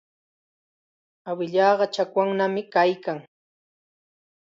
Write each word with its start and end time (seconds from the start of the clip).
Awilanqa 1.29 1.85
chakwannam 1.93 2.55
kaykan. 2.73 3.17